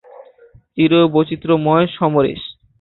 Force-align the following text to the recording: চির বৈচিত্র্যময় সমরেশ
চির 0.71 0.91
বৈচিত্র্যময় 1.13 1.85
সমরেশ 1.95 2.41